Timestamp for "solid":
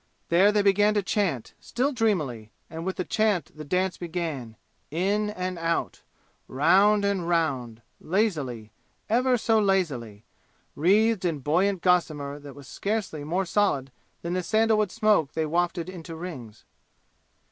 13.45-13.91